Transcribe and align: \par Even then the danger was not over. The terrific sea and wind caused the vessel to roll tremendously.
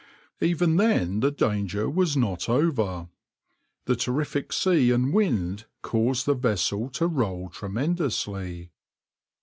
\par 0.39 0.47
Even 0.49 0.77
then 0.77 1.19
the 1.19 1.29
danger 1.29 1.87
was 1.87 2.17
not 2.17 2.49
over. 2.49 3.07
The 3.85 3.95
terrific 3.95 4.51
sea 4.51 4.89
and 4.89 5.13
wind 5.13 5.65
caused 5.83 6.25
the 6.25 6.33
vessel 6.33 6.89
to 6.93 7.05
roll 7.05 7.49
tremendously. 7.49 8.71